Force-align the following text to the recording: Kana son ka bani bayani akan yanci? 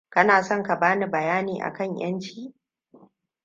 Kana 0.09 0.43
son 0.43 0.63
ka 0.63 0.75
bani 0.75 1.05
bayani 1.07 1.61
akan 1.63 1.97
yanci? 1.97 2.53